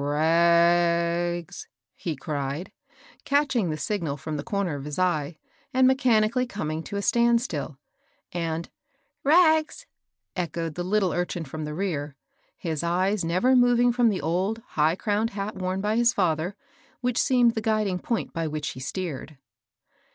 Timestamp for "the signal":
3.68-4.16